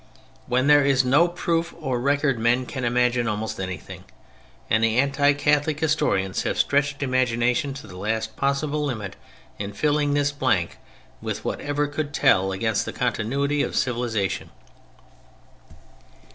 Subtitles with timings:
[0.47, 4.03] When there is no proof or record men can imagine almost anything,
[4.67, 9.15] and the anti Catholic historians have stretched imagination to the last possible limit
[9.59, 10.79] in filling this blank
[11.21, 14.49] with whatever could tell against the continuity of civilization.